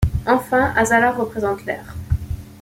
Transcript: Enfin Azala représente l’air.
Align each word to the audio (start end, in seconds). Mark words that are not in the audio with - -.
Enfin 0.25 0.73
Azala 0.75 1.11
représente 1.11 1.63
l’air. 1.67 1.93